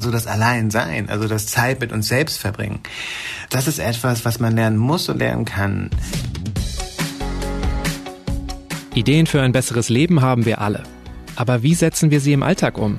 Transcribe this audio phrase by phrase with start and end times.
[0.00, 2.80] So das Alleinsein, also das Zeit mit uns selbst verbringen.
[3.50, 5.90] Das ist etwas, was man lernen muss und lernen kann.
[8.94, 10.84] Ideen für ein besseres Leben haben wir alle.
[11.36, 12.96] Aber wie setzen wir sie im Alltag um?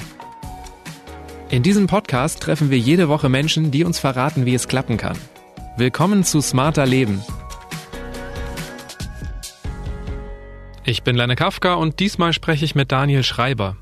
[1.49, 5.17] In diesem Podcast treffen wir jede Woche Menschen, die uns verraten, wie es klappen kann.
[5.77, 7.23] Willkommen zu Smarter Leben.
[10.83, 13.75] Ich bin Lenne Kafka und diesmal spreche ich mit Daniel Schreiber.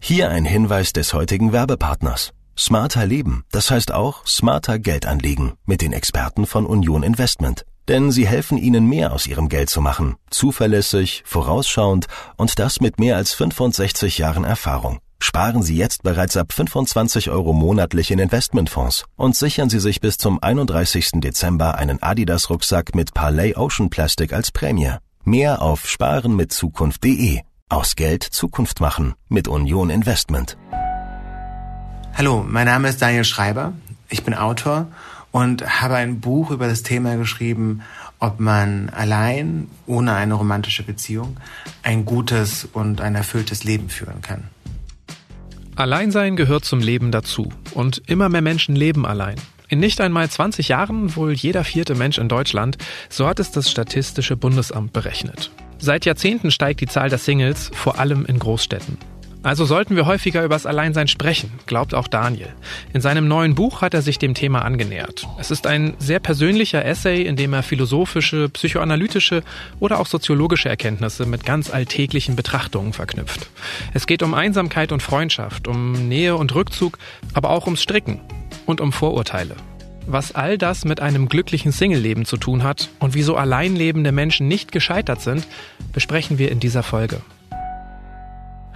[0.00, 2.32] Hier ein Hinweis des heutigen Werbepartners.
[2.56, 7.64] Smarter Leben, das heißt auch smarter Geldanlegen mit den Experten von Union Investment.
[7.88, 12.98] Denn sie helfen Ihnen mehr aus Ihrem Geld zu machen, zuverlässig, vorausschauend und das mit
[12.98, 15.00] mehr als 65 Jahren Erfahrung.
[15.18, 20.16] Sparen Sie jetzt bereits ab 25 Euro monatlich in Investmentfonds und sichern Sie sich bis
[20.16, 21.12] zum 31.
[21.14, 24.92] Dezember einen Adidas-Rucksack mit Parley Ocean Plastic als Prämie.
[25.24, 27.40] Mehr auf sparenmitzukunft.de.
[27.70, 30.58] Aus Geld Zukunft machen mit Union Investment.
[32.16, 33.72] Hallo, mein Name ist Daniel Schreiber.
[34.08, 34.86] Ich bin Autor
[35.32, 37.82] und habe ein Buch über das Thema geschrieben,
[38.20, 41.36] ob man allein, ohne eine romantische Beziehung,
[41.82, 44.44] ein gutes und ein erfülltes Leben führen kann.
[45.74, 49.34] Alleinsein gehört zum Leben dazu und immer mehr Menschen leben allein.
[49.68, 52.78] In nicht einmal 20 Jahren wohl jeder vierte Mensch in Deutschland,
[53.08, 55.50] so hat es das Statistische Bundesamt berechnet.
[55.78, 58.98] Seit Jahrzehnten steigt die Zahl der Singles, vor allem in Großstädten.
[59.44, 62.48] Also sollten wir häufiger übers Alleinsein sprechen, glaubt auch Daniel.
[62.94, 65.28] In seinem neuen Buch hat er sich dem Thema angenähert.
[65.38, 69.42] Es ist ein sehr persönlicher Essay, in dem er philosophische, psychoanalytische
[69.80, 73.50] oder auch soziologische Erkenntnisse mit ganz alltäglichen Betrachtungen verknüpft.
[73.92, 76.96] Es geht um Einsamkeit und Freundschaft, um Nähe und Rückzug,
[77.34, 78.20] aber auch ums Stricken
[78.64, 79.56] und um Vorurteile.
[80.06, 84.72] Was all das mit einem glücklichen Singleleben zu tun hat und wieso alleinlebende Menschen nicht
[84.72, 85.46] gescheitert sind,
[85.92, 87.20] besprechen wir in dieser Folge.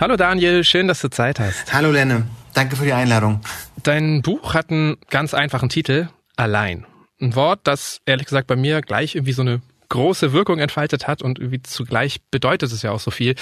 [0.01, 1.73] Hallo Daniel, schön, dass du Zeit hast.
[1.73, 3.41] Hallo Lenne, danke für die Einladung.
[3.83, 6.87] Dein Buch hat einen ganz einfachen Titel, Allein.
[7.21, 11.21] Ein Wort, das ehrlich gesagt bei mir gleich irgendwie so eine große Wirkung entfaltet hat
[11.21, 13.35] und irgendwie zugleich bedeutet es ja auch so viel.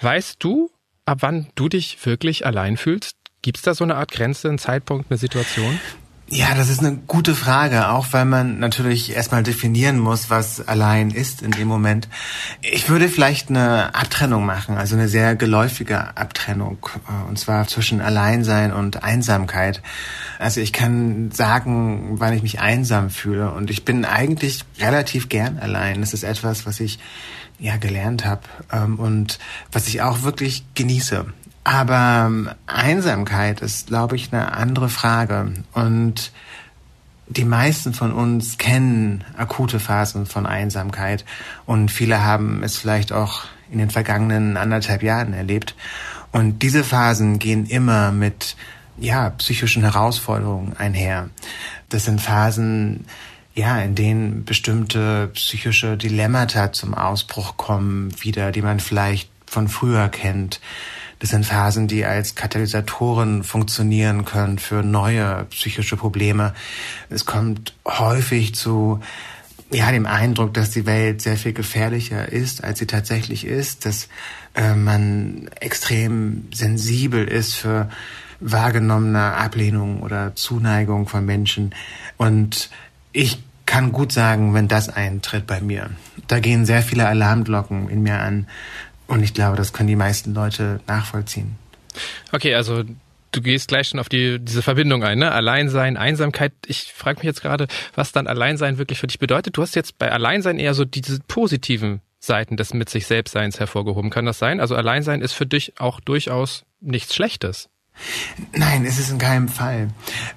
[0.00, 0.70] Weißt du,
[1.06, 3.16] ab wann du dich wirklich allein fühlst?
[3.42, 5.80] Gibt es da so eine Art Grenze, einen Zeitpunkt, eine Situation?
[6.32, 11.10] Ja, das ist eine gute Frage, auch weil man natürlich erstmal definieren muss, was allein
[11.10, 12.08] ist in dem Moment.
[12.62, 18.00] Ich würde vielleicht eine Abtrennung machen, also eine sehr geläufige Abtrennung, äh, und zwar zwischen
[18.00, 19.82] Alleinsein und Einsamkeit.
[20.38, 25.58] Also ich kann sagen, wann ich mich einsam fühle und ich bin eigentlich relativ gern
[25.58, 25.98] allein.
[26.00, 27.00] Das ist etwas, was ich
[27.58, 28.42] ja gelernt habe
[28.72, 29.40] ähm, und
[29.72, 31.26] was ich auch wirklich genieße.
[31.64, 35.52] Aber ähm, Einsamkeit ist, glaube ich, eine andere Frage.
[35.72, 36.32] Und
[37.30, 41.24] die meisten von uns kennen akute Phasen von Einsamkeit
[41.64, 45.76] und viele haben es vielleicht auch in den vergangenen anderthalb Jahren erlebt.
[46.32, 48.56] Und diese Phasen gehen immer mit
[48.98, 51.30] ja, psychischen Herausforderungen einher.
[51.88, 53.06] Das sind Phasen,
[53.54, 60.08] ja, in denen bestimmte psychische Dilemmata zum Ausbruch kommen, wieder, die man vielleicht von früher
[60.08, 60.60] kennt.
[61.20, 66.54] Das sind Phasen, die als Katalysatoren funktionieren können für neue psychische Probleme.
[67.10, 69.00] Es kommt häufig zu
[69.70, 74.08] ja, dem Eindruck, dass die Welt sehr viel gefährlicher ist, als sie tatsächlich ist, dass
[74.54, 77.88] äh, man extrem sensibel ist für
[78.40, 81.74] wahrgenommene Ablehnung oder Zuneigung von Menschen.
[82.16, 82.70] Und
[83.12, 85.90] ich kann gut sagen, wenn das eintritt bei mir.
[86.26, 88.46] Da gehen sehr viele Alarmglocken in mir an.
[89.10, 91.58] Und ich glaube, das können die meisten Leute nachvollziehen.
[92.30, 92.84] Okay, also
[93.32, 95.32] du gehst gleich schon auf die, diese Verbindung ein, ne?
[95.32, 96.52] Alleinsein, Einsamkeit.
[96.66, 97.66] Ich frage mich jetzt gerade,
[97.96, 99.56] was dann Alleinsein wirklich für dich bedeutet.
[99.56, 104.10] Du hast jetzt bei Alleinsein eher so diese positiven Seiten des mit sich Selbstseins hervorgehoben.
[104.10, 104.60] Kann das sein?
[104.60, 107.68] Also Alleinsein ist für dich auch durchaus nichts Schlechtes.
[108.52, 109.88] Nein, es ist in keinem Fall.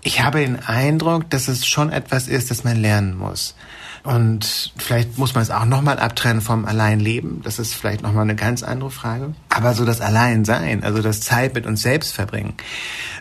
[0.02, 3.56] Ich habe den Eindruck, dass es schon etwas ist, das man lernen muss.
[4.04, 7.42] Und vielleicht muss man es auch nochmal abtrennen vom Alleinleben.
[7.44, 9.34] Das ist vielleicht nochmal eine ganz andere Frage.
[9.48, 12.54] Aber so das Alleinsein, also das Zeit mit uns selbst verbringen,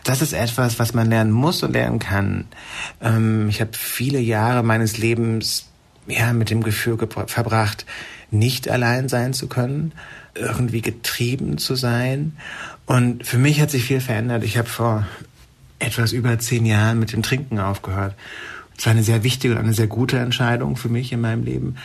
[0.03, 2.45] das ist etwas, was man lernen muss und lernen kann.
[3.01, 5.67] Ähm, ich habe viele Jahre meines Lebens
[6.05, 6.97] ja, mit dem Gefühl
[7.27, 7.85] verbracht,
[8.29, 9.93] nicht allein sein zu können,
[10.35, 12.35] irgendwie getrieben zu sein.
[12.85, 14.43] Und für mich hat sich viel verändert.
[14.43, 15.07] Ich habe vor
[15.79, 18.15] etwas über zehn Jahren mit dem Trinken aufgehört.
[18.77, 21.75] Es war eine sehr wichtige und eine sehr gute Entscheidung für mich in meinem Leben.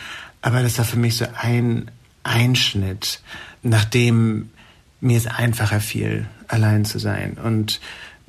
[0.41, 1.91] Aber das war für mich so ein
[2.23, 3.21] Einschnitt,
[3.63, 4.49] nachdem
[5.01, 7.37] mir es einfacher fiel, allein zu sein.
[7.43, 7.79] Und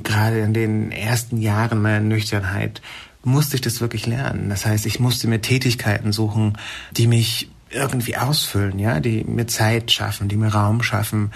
[0.02, 2.80] gerade in den ersten Jahren meiner Nüchternheit
[3.22, 4.48] musste ich das wirklich lernen.
[4.48, 6.56] Das heißt, ich musste mir Tätigkeiten suchen,
[6.92, 11.30] die mich irgendwie ausfüllen, ja, die mir Zeit schaffen, die mir Raum schaffen.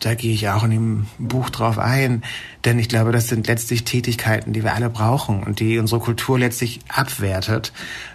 [0.00, 2.22] Da gehe ich auch in dem Buch drauf ein,
[2.64, 6.38] denn ich glaube, das sind letztlich Tätigkeiten, die wir alle brauchen und die unsere Kultur
[6.38, 7.72] letztlich abwertet,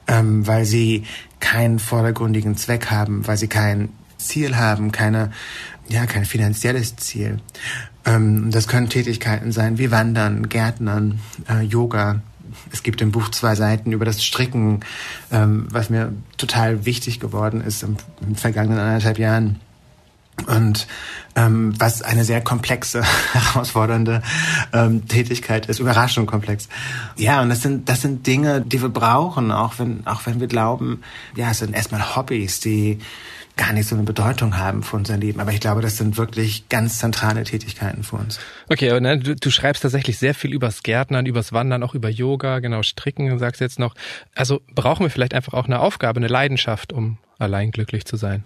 [0.08, 1.04] ähm, weil sie
[1.40, 5.32] keinen vordergründigen Zweck haben, weil sie kein Ziel haben, keine,
[5.88, 7.40] ja, kein finanzielles Ziel.
[8.06, 11.20] Ähm, das können Tätigkeiten sein wie Wandern, Gärtnern,
[11.50, 12.22] äh, Yoga,
[12.72, 14.82] es gibt im Buch zwei Seiten über das Stricken,
[15.32, 19.60] ähm, was mir total wichtig geworden ist im, im vergangenen anderthalb Jahren.
[20.48, 20.88] Und
[21.36, 23.04] ähm, was eine sehr komplexe,
[23.34, 24.22] herausfordernde
[24.74, 26.68] ähm, Tätigkeit ist, Überraschung komplex.
[27.16, 30.48] Ja, und das sind das sind Dinge, die wir brauchen, auch wenn auch wenn wir
[30.48, 31.02] glauben,
[31.36, 33.00] ja, es sind erstmal Hobbys, die
[33.62, 35.40] gar nicht so eine Bedeutung haben für unser Leben.
[35.40, 38.40] Aber ich glaube, das sind wirklich ganz zentrale Tätigkeiten für uns.
[38.70, 42.10] Okay, aber ne, du, du schreibst tatsächlich sehr viel übers Gärtnern, übers Wandern, auch über
[42.10, 43.94] Yoga, genau, Stricken, sagst jetzt noch.
[44.34, 48.44] Also brauchen wir vielleicht einfach auch eine Aufgabe, eine Leidenschaft, um allein glücklich zu sein?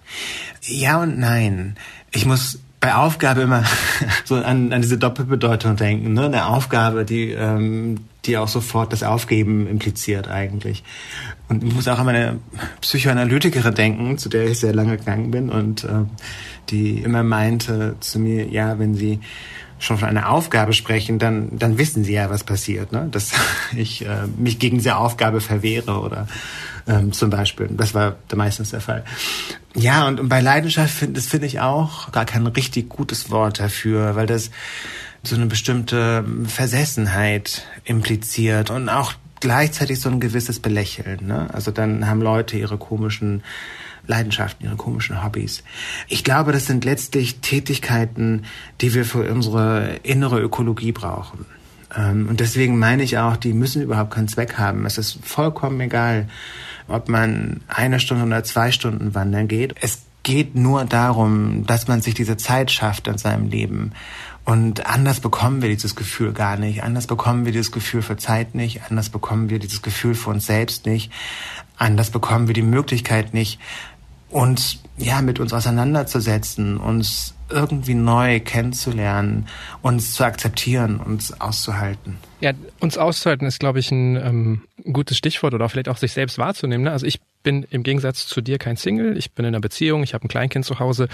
[0.61, 1.77] Ja und nein.
[2.11, 3.63] Ich muss bei Aufgabe immer
[4.25, 6.11] so an, an diese Doppelbedeutung denken.
[6.11, 6.25] Ne?
[6.25, 10.83] Eine Aufgabe, die, ähm, die auch sofort das Aufgeben impliziert eigentlich.
[11.47, 12.39] Und ich muss auch an meine
[12.81, 16.03] Psychoanalytikerin denken, zu der ich sehr lange gegangen bin und äh,
[16.69, 19.19] die immer meinte zu mir, ja, wenn sie
[19.77, 23.07] schon von einer Aufgabe sprechen, dann, dann wissen sie ja, was passiert, ne?
[23.11, 23.31] dass
[23.75, 26.27] ich äh, mich gegen diese Aufgabe verwehre oder
[26.87, 27.67] ähm, zum Beispiel.
[27.71, 29.03] Das war meistens der Fall.
[29.75, 33.59] Ja, und, und bei Leidenschaft finde das finde ich auch gar kein richtig gutes Wort
[33.59, 34.49] dafür, weil das
[35.27, 41.27] so eine bestimmte Versessenheit impliziert und auch gleichzeitig so ein gewisses Belächeln.
[41.27, 41.47] Ne?
[41.53, 43.43] Also dann haben Leute ihre komischen
[44.07, 45.63] Leidenschaften, ihre komischen Hobbys.
[46.07, 48.43] Ich glaube, das sind letztlich Tätigkeiten,
[48.81, 51.45] die wir für unsere innere Ökologie brauchen.
[51.95, 54.85] Ähm, und deswegen meine ich auch, die müssen überhaupt keinen Zweck haben.
[54.85, 56.27] Es ist vollkommen egal,
[56.87, 59.75] ob man eine Stunde oder zwei Stunden wandern geht.
[59.81, 63.91] Es geht nur darum, dass man sich diese Zeit schafft in seinem Leben.
[64.45, 66.83] Und anders bekommen wir dieses Gefühl gar nicht.
[66.83, 68.83] Anders bekommen wir dieses Gefühl für Zeit nicht.
[68.89, 71.11] Anders bekommen wir dieses Gefühl für uns selbst nicht.
[71.77, 73.59] Anders bekommen wir die Möglichkeit nicht,
[74.29, 79.47] uns ja mit uns auseinanderzusetzen, uns irgendwie neu kennenzulernen,
[79.81, 82.17] uns zu akzeptieren, uns auszuhalten.
[82.39, 84.61] Ja, uns auszuhalten ist, glaube ich, ein ähm,
[84.91, 86.85] gutes Stichwort oder vielleicht auch sich selbst wahrzunehmen.
[86.85, 86.91] Ne?
[86.91, 90.15] Also ich bin im Gegensatz zu dir kein Single, ich bin in einer Beziehung, ich
[90.15, 91.07] habe ein Kleinkind zu Hause.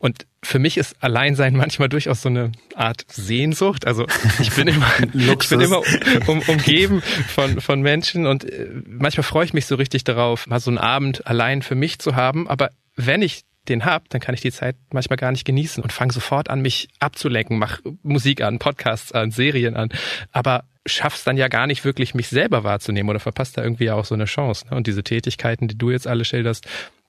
[0.00, 3.86] Und für mich ist Alleinsein manchmal durchaus so eine Art Sehnsucht.
[3.86, 4.06] Also
[4.40, 5.80] ich bin immer, ich bin immer
[6.26, 10.58] um, umgeben von, von Menschen und äh, manchmal freue ich mich so richtig darauf, mal
[10.58, 12.48] so einen Abend allein für mich zu haben.
[12.48, 15.92] Aber wenn ich den hab, dann kann ich die Zeit manchmal gar nicht genießen und
[15.92, 19.90] fange sofort an, mich abzulenken, mach Musik an, Podcasts an, Serien an,
[20.32, 24.04] aber schaff's dann ja gar nicht wirklich, mich selber wahrzunehmen oder verpasst da irgendwie auch
[24.04, 24.66] so eine Chance.
[24.70, 24.76] Ne?
[24.76, 26.66] Und diese Tätigkeiten, die du jetzt alle schilderst,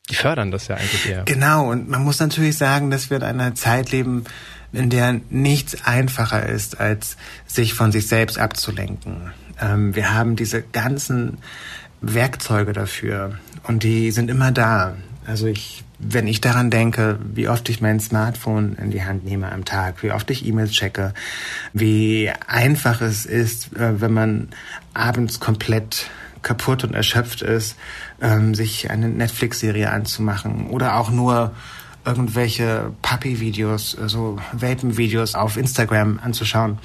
[0.10, 1.24] die fördern das ja eigentlich eher.
[1.24, 4.26] Genau, und man muss natürlich sagen, dass wir in einer Zeit leben,
[4.74, 9.32] in der nichts einfacher ist, als sich von sich selbst abzulenken.
[9.60, 11.38] Ähm, wir haben diese ganzen
[12.02, 14.96] Werkzeuge dafür und die sind immer da.
[15.26, 19.52] Also ich wenn ich daran denke, wie oft ich mein Smartphone in die Hand nehme
[19.52, 21.14] am Tag, wie oft ich E-Mails checke,
[21.74, 24.50] wie einfach es ist, äh, wenn man
[24.94, 26.10] abends komplett
[26.42, 27.76] kaputt und erschöpft ist,
[28.20, 31.54] ähm, sich eine Netflix-Serie anzumachen oder auch nur
[32.06, 36.80] irgendwelche Puppy-Videos, äh, so Welpen-Videos auf Instagram anzuschauen.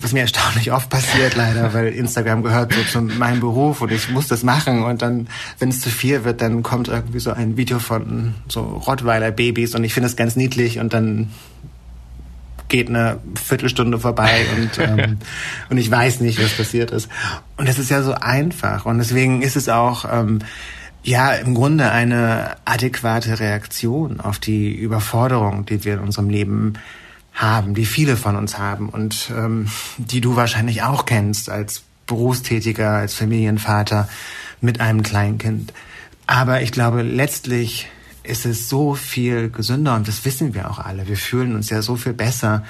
[0.00, 4.10] Was mir erstaunlich oft passiert leider, weil Instagram gehört so zu meinem Beruf und ich
[4.10, 7.56] muss das machen und dann, wenn es zu viel wird, dann kommt irgendwie so ein
[7.56, 11.30] Video von so Rottweiler-Babys und ich finde es ganz niedlich und dann
[12.68, 15.18] geht eine Viertelstunde vorbei und, ähm,
[15.70, 17.08] und ich weiß nicht, was passiert ist.
[17.56, 20.04] Und das ist ja so einfach und deswegen ist es auch...
[20.10, 20.40] Ähm,
[21.08, 26.74] ja, im Grunde eine adäquate Reaktion auf die Überforderung, die wir in unserem Leben
[27.32, 32.90] haben, die viele von uns haben und ähm, die du wahrscheinlich auch kennst als Berufstätiger,
[32.90, 34.06] als Familienvater
[34.60, 35.72] mit einem Kleinkind.
[36.26, 37.88] Aber ich glaube, letztlich
[38.22, 41.08] ist es so viel gesünder und das wissen wir auch alle.
[41.08, 42.64] Wir fühlen uns ja so viel besser,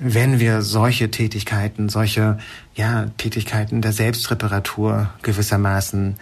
[0.00, 2.38] wenn wir solche Tätigkeiten, solche
[2.74, 6.16] ja, Tätigkeiten der Selbstreparatur gewissermaßen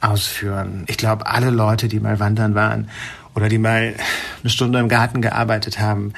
[0.00, 0.84] ausführen.
[0.86, 2.88] Ich glaube, alle Leute, die mal wandern waren
[3.34, 3.94] oder die mal
[4.40, 6.12] eine Stunde im Garten gearbeitet haben,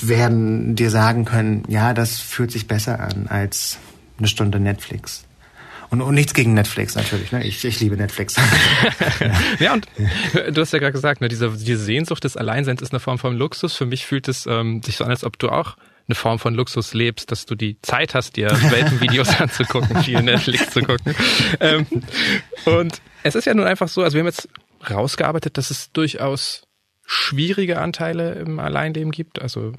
[0.00, 3.78] werden dir sagen können, ja, das fühlt sich besser an als
[4.18, 5.24] eine Stunde Netflix.
[5.90, 7.32] Und, und nichts gegen Netflix natürlich.
[7.32, 7.44] Ne?
[7.44, 8.36] Ich, ich liebe Netflix.
[9.58, 9.86] ja, und
[10.52, 13.36] du hast ja gerade gesagt, ne, diese, diese Sehnsucht des Alleinseins ist eine Form von
[13.36, 13.74] Luxus.
[13.74, 15.76] Für mich fühlt es ähm, sich so an, als ob du auch
[16.08, 20.70] eine Form von Luxus lebst, dass du die Zeit hast, dir Welpenvideos anzugucken, viel Netflix
[20.70, 21.14] zu gucken.
[21.60, 21.86] Ähm,
[22.64, 24.48] und es ist ja nun einfach so, also wir haben jetzt
[24.90, 26.62] rausgearbeitet, dass es durchaus
[27.04, 29.40] schwierige Anteile im Alleinleben gibt.
[29.40, 29.72] Also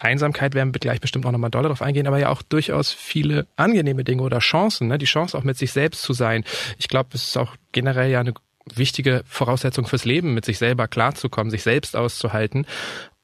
[0.00, 3.46] Einsamkeit werden wir gleich bestimmt auch nochmal doller drauf eingehen, aber ja auch durchaus viele
[3.56, 4.98] angenehme Dinge oder Chancen, ne?
[4.98, 6.44] die Chance auch mit sich selbst zu sein.
[6.78, 8.34] Ich glaube, es ist auch generell ja eine
[8.74, 12.66] wichtige Voraussetzung fürs Leben, mit sich selber klarzukommen, sich selbst auszuhalten.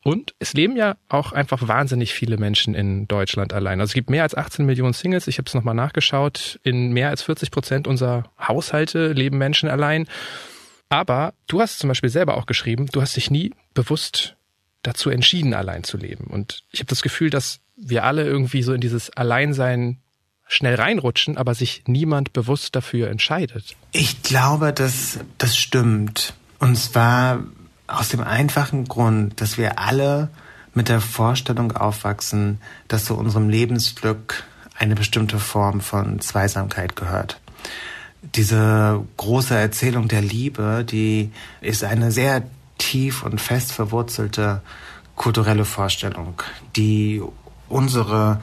[0.02, 3.80] Und es leben ja auch einfach wahnsinnig viele Menschen in Deutschland allein.
[3.80, 5.26] Also es gibt mehr als 18 Millionen Singles.
[5.26, 6.59] Ich habe es nochmal nachgeschaut.
[6.62, 10.07] In mehr als 40 Prozent unserer Haushalte leben Menschen allein.
[10.88, 14.37] Aber du hast zum Beispiel selber auch geschrieben, du hast dich nie bewusst
[14.83, 16.25] dazu entschieden, allein zu leben.
[16.25, 19.99] Und ich habe das Gefühl, dass wir alle irgendwie so in dieses Alleinsein
[20.47, 23.76] schnell reinrutschen, aber sich niemand bewusst dafür entscheidet.
[23.92, 26.35] Ich glaube, dass das stimmt.
[26.59, 27.45] Und zwar
[27.90, 30.30] aus dem einfachen Grund, dass wir alle
[30.75, 34.44] mit der Vorstellung aufwachsen, dass zu unserem Lebensglück
[34.78, 37.40] eine bestimmte Form von Zweisamkeit gehört.
[38.23, 42.42] Diese große Erzählung der Liebe, die ist eine sehr
[42.78, 44.62] tief und fest verwurzelte
[45.16, 46.42] kulturelle Vorstellung,
[46.76, 47.23] die
[47.68, 48.40] unsere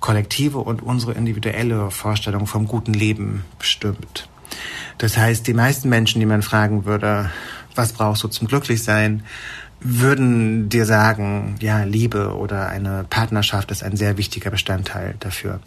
[0.00, 4.28] kollektive und unsere individuelle Vorstellung vom guten Leben bestimmt.
[4.98, 7.30] Das heißt, die meisten Menschen, die man fragen würde,
[7.78, 9.22] was brauchst du zum Glücklichsein,
[9.80, 15.60] würden dir sagen, ja, Liebe oder eine Partnerschaft ist ein sehr wichtiger Bestandteil dafür.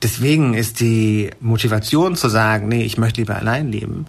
[0.00, 4.06] Deswegen ist die Motivation zu sagen, nee, ich möchte lieber allein leben,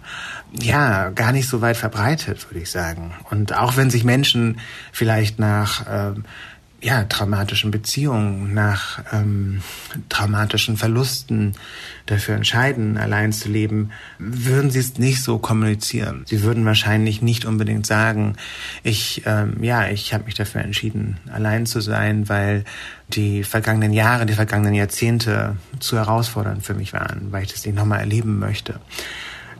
[0.52, 3.12] ja, gar nicht so weit verbreitet, würde ich sagen.
[3.30, 4.60] Und auch wenn sich Menschen
[4.92, 6.24] vielleicht nach ähm,
[6.84, 9.62] ja, traumatischen Beziehungen, nach ähm,
[10.10, 11.54] traumatischen Verlusten
[12.04, 16.24] dafür entscheiden, allein zu leben, würden sie es nicht so kommunizieren.
[16.26, 18.36] Sie würden wahrscheinlich nicht unbedingt sagen,
[18.82, 22.64] ich, ähm, ja, ich habe mich dafür entschieden, allein zu sein, weil
[23.08, 27.76] die vergangenen Jahre, die vergangenen Jahrzehnte zu herausfordernd für mich waren, weil ich das nicht
[27.76, 28.78] nochmal erleben möchte.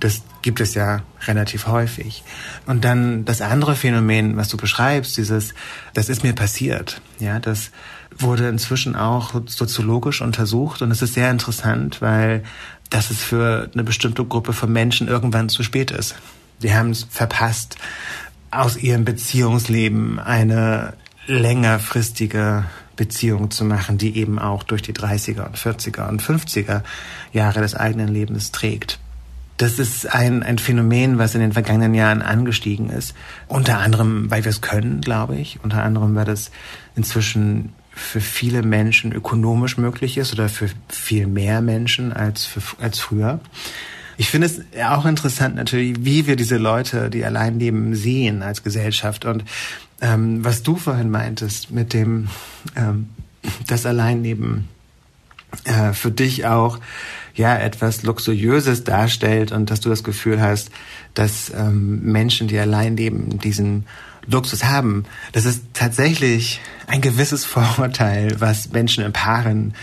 [0.05, 2.25] Das gibt es ja relativ häufig.
[2.67, 5.55] Und dann das andere Phänomen, was du beschreibst, dieses,
[5.95, 7.01] das ist mir passiert.
[7.21, 7.71] Ja, das
[8.15, 12.43] wurde inzwischen auch soziologisch untersucht und es ist sehr interessant, weil
[12.91, 16.17] das ist für eine bestimmte Gruppe von Menschen irgendwann zu spät ist.
[16.63, 17.77] Die haben es verpasst,
[18.51, 20.93] aus ihrem Beziehungsleben eine
[21.27, 26.83] längerfristige Beziehung zu machen, die eben auch durch die 30er und 40er und 50er
[27.33, 28.99] Jahre des eigenen Lebens trägt.
[29.57, 33.15] Das ist ein, ein Phänomen, was in den vergangenen Jahren angestiegen ist.
[33.47, 35.61] Unter anderem, weil wir es können, glaube ich.
[35.63, 36.51] Unter anderem, weil das
[36.97, 42.99] inzwischen für viele Menschen ökonomisch möglich ist oder für viel mehr Menschen als, für, als
[42.99, 43.39] früher.
[44.17, 48.63] Ich finde es auch interessant natürlich, wie wir diese Leute, die allein leben, sehen als
[48.63, 49.25] Gesellschaft.
[49.25, 49.45] Und
[50.01, 52.29] ähm, was du vorhin meintest mit dem,
[52.77, 53.09] ähm,
[53.67, 54.69] das Alleinleben
[55.65, 56.79] äh, für dich auch
[57.35, 60.71] ja etwas Luxuriöses darstellt und dass du das Gefühl hast,
[61.15, 63.87] dass ähm, Menschen, die allein leben, diesen
[64.27, 65.05] Luxus haben.
[65.33, 69.75] Das ist tatsächlich ein gewisses Vorurteil, was Menschen in Paaren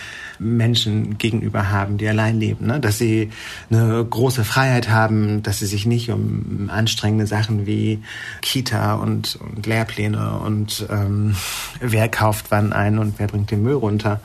[0.41, 2.79] Menschen gegenüber haben, die allein leben, ne?
[2.79, 3.29] dass sie
[3.69, 7.99] eine große Freiheit haben, dass sie sich nicht um anstrengende Sachen wie
[8.41, 11.35] Kita und, und Lehrpläne und ähm,
[11.79, 14.19] wer kauft wann ein und wer bringt den Müll runter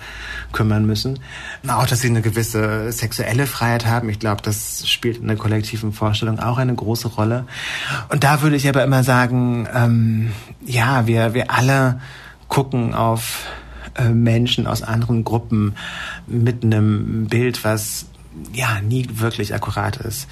[0.53, 1.19] kümmern müssen.
[1.69, 4.09] Auch, dass sie eine gewisse sexuelle Freiheit haben.
[4.09, 7.47] Ich glaube, das spielt in der kollektiven Vorstellung auch eine große Rolle.
[8.09, 10.33] Und da würde ich aber immer sagen, ähm,
[10.65, 12.01] ja, wir, wir alle
[12.49, 13.45] gucken auf
[14.13, 15.75] Menschen aus anderen Gruppen
[16.27, 18.07] mit einem Bild, was
[18.53, 20.29] ja nie wirklich akkurat ist.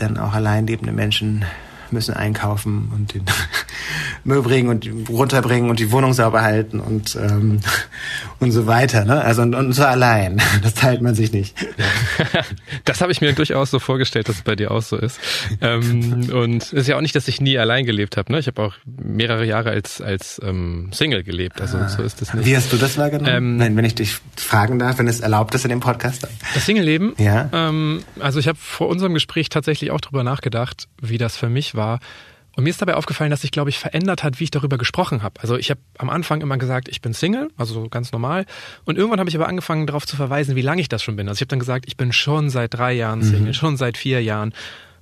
[0.00, 1.44] Denn auch allein lebende Menschen
[1.92, 3.24] müssen einkaufen und den
[4.24, 7.60] Müll bringen und runterbringen und die Wohnung sauber halten und ähm,
[8.40, 9.04] und so weiter.
[9.04, 9.20] Ne?
[9.20, 10.40] Also und, und so allein.
[10.62, 11.56] Das teilt man sich nicht.
[12.84, 15.20] Das habe ich mir durchaus so vorgestellt, dass es bei dir auch so ist.
[15.60, 18.32] Ähm, und es ist ja auch nicht, dass ich nie allein gelebt habe.
[18.32, 18.38] Ne?
[18.38, 21.60] Ich habe auch mehrere Jahre als als ähm, Single gelebt.
[21.60, 21.88] Also ah.
[21.88, 22.46] so ist das nicht.
[22.46, 23.30] Wie hast du das wahrgenommen?
[23.32, 26.26] Ähm, Nein, wenn ich dich fragen darf, wenn es erlaubt ist in dem Podcast.
[26.54, 27.14] Das Single-Leben?
[27.18, 27.48] Ja.
[27.52, 31.74] Ähm, also ich habe vor unserem Gespräch tatsächlich auch drüber nachgedacht, wie das für mich
[31.74, 32.00] war.
[32.60, 35.22] Und mir ist dabei aufgefallen, dass sich, glaube ich, verändert hat, wie ich darüber gesprochen
[35.22, 35.40] habe.
[35.40, 38.44] Also ich habe am Anfang immer gesagt, ich bin Single, also ganz normal.
[38.84, 41.26] Und irgendwann habe ich aber angefangen, darauf zu verweisen, wie lange ich das schon bin.
[41.26, 43.54] Also ich habe dann gesagt, ich bin schon seit drei Jahren Single, mhm.
[43.54, 44.52] schon seit vier Jahren.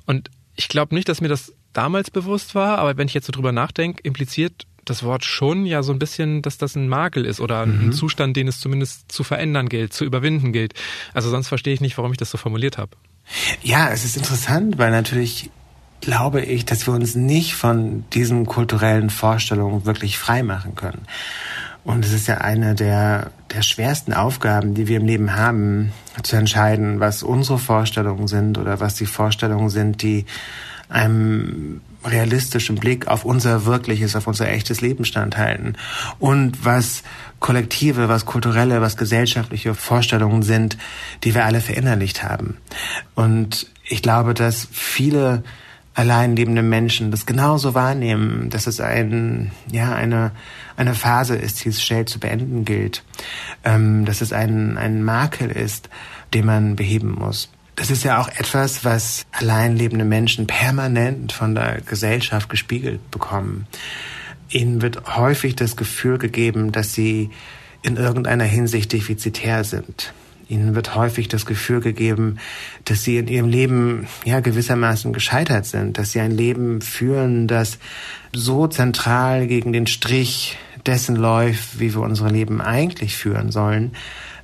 [0.06, 3.32] Und ich glaube nicht, dass mir das damals bewusst war, aber wenn ich jetzt so
[3.32, 7.40] drüber nachdenke, impliziert das Wort schon ja so ein bisschen, dass das ein Makel ist
[7.40, 7.92] oder ein mhm.
[7.92, 10.74] Zustand, den es zumindest zu verändern gilt, zu überwinden gilt.
[11.12, 12.92] Also sonst verstehe ich nicht, warum ich das so formuliert habe.
[13.62, 15.50] Ja, es ist interessant, weil natürlich
[16.00, 21.02] glaube ich, dass wir uns nicht von diesen kulturellen Vorstellungen wirklich frei machen können.
[21.84, 26.36] Und es ist ja eine der, der schwersten Aufgaben, die wir im Leben haben, zu
[26.36, 30.26] entscheiden, was unsere Vorstellungen sind oder was die Vorstellungen sind, die
[30.90, 35.76] einem realistischen Blick auf unser wirkliches, auf unser echtes Leben standhalten
[36.18, 37.02] und was
[37.40, 40.78] kollektive, was kulturelle, was gesellschaftliche Vorstellungen sind,
[41.24, 42.58] die wir alle verinnerlicht haben.
[43.14, 45.42] Und ich glaube, dass viele
[45.98, 50.30] allein lebende Menschen das genauso wahrnehmen, dass es ein, ja, eine,
[50.76, 53.02] eine Phase ist, die es schnell zu beenden gilt,
[53.64, 55.90] ähm, dass es ein, ein Makel ist,
[56.34, 57.50] den man beheben muss.
[57.74, 63.66] Das ist ja auch etwas, was allein lebende Menschen permanent von der Gesellschaft gespiegelt bekommen.
[64.50, 67.30] Ihnen wird häufig das Gefühl gegeben, dass sie
[67.82, 70.12] in irgendeiner Hinsicht defizitär sind.
[70.48, 72.38] Ihnen wird häufig das Gefühl gegeben,
[72.84, 77.78] dass sie in ihrem Leben ja gewissermaßen gescheitert sind, dass sie ein Leben führen, das
[78.32, 83.92] so zentral gegen den Strich dessen läuft, wie wir unsere Leben eigentlich führen sollen,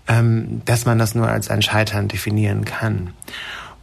[0.07, 3.15] ähm, dass man das nur als ein Scheitern definieren kann.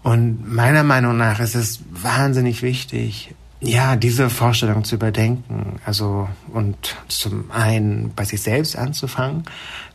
[0.03, 5.79] Und meiner Meinung nach ist es wahnsinnig wichtig, ja, diese Vorstellung zu überdenken.
[5.85, 9.43] Also, und zum einen bei sich selbst anzufangen,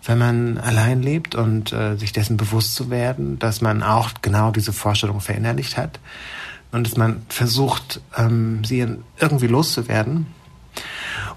[0.05, 4.53] wenn man allein lebt und äh, sich dessen bewusst zu werden, dass man auch genau
[4.53, 5.99] diese Vorstellung verinnerlicht hat
[6.71, 8.87] und dass man versucht, ähm, sie
[9.19, 10.27] irgendwie loszuwerden.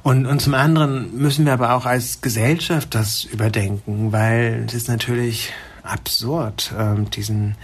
[0.04, 4.88] Und, und zum anderen müssen wir aber auch als Gesellschaft das überdenken, weil es ist
[4.88, 5.52] natürlich
[5.84, 7.56] absurd, ähm, diesen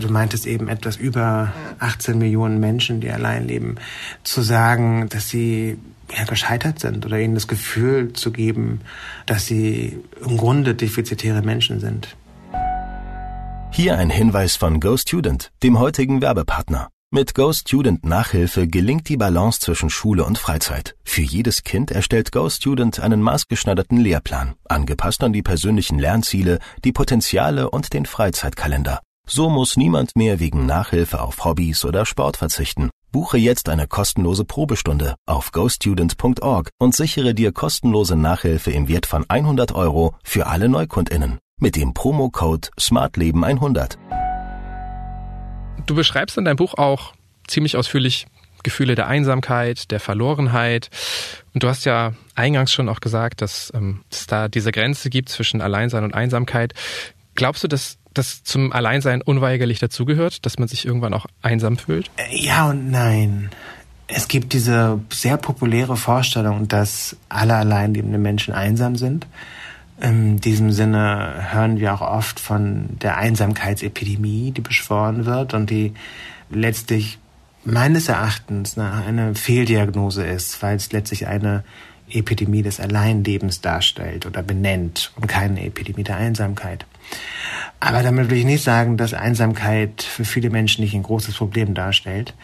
[0.00, 3.76] du meintest eben etwas über 18 Millionen Menschen, die allein leben,
[4.24, 5.78] zu sagen, dass sie
[6.16, 8.80] ja, gescheitert sind oder ihnen das Gefühl zu geben,
[9.26, 12.16] dass sie im Grunde defizitäre Menschen sind.
[13.70, 16.88] Hier ein Hinweis von GoStudent, dem heutigen Werbepartner.
[17.10, 20.94] Mit GoStudent Nachhilfe gelingt die Balance zwischen Schule und Freizeit.
[21.04, 27.70] Für jedes Kind erstellt GoStudent einen maßgeschneiderten Lehrplan, angepasst an die persönlichen Lernziele, die Potenziale
[27.70, 29.00] und den Freizeitkalender.
[29.30, 32.88] So muss niemand mehr wegen Nachhilfe auf Hobbys oder Sport verzichten.
[33.12, 39.28] Buche jetzt eine kostenlose Probestunde auf gostudent.org und sichere dir kostenlose Nachhilfe im Wert von
[39.28, 43.98] 100 Euro für alle NeukundInnen mit dem Promocode SmartLeben100.
[45.84, 47.12] Du beschreibst in deinem Buch auch
[47.46, 48.28] ziemlich ausführlich
[48.62, 50.88] Gefühle der Einsamkeit, der Verlorenheit.
[51.52, 55.28] Und du hast ja eingangs schon auch gesagt, dass ähm, es da diese Grenze gibt
[55.28, 56.72] zwischen Alleinsein und Einsamkeit.
[57.34, 62.10] Glaubst du, dass das zum Alleinsein unweigerlich dazugehört, dass man sich irgendwann auch einsam fühlt?
[62.16, 63.50] Äh, ja und nein.
[64.06, 69.26] Es gibt diese sehr populäre Vorstellung, dass alle allein lebende Menschen einsam sind.
[70.00, 75.92] In diesem Sinne hören wir auch oft von der Einsamkeitsepidemie, die beschworen wird und die
[76.50, 77.18] letztlich
[77.70, 81.64] meines Erachtens eine Fehldiagnose ist, weil es letztlich eine
[82.10, 86.86] Epidemie des Alleinlebens darstellt oder benennt und keine Epidemie der Einsamkeit.
[87.80, 91.74] Aber damit will ich nicht sagen, dass Einsamkeit für viele Menschen nicht ein großes Problem
[91.74, 92.34] darstellt.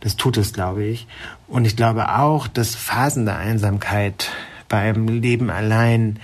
[0.00, 1.06] Das tut es, glaube ich.
[1.48, 4.30] Und ich glaube auch, dass Phasen der Einsamkeit
[4.68, 6.18] beim Leben allein